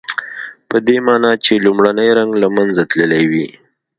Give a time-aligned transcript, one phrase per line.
[0.69, 3.47] پدې معنی چې لومړنی رنګ له منځه تللی وي.